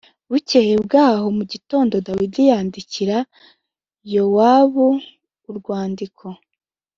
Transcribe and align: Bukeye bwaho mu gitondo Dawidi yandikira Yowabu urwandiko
Bukeye 0.29 0.73
bwaho 0.85 1.25
mu 1.37 1.43
gitondo 1.51 1.93
Dawidi 2.07 2.41
yandikira 2.49 3.17
Yowabu 4.13 4.87
urwandiko 5.49 6.25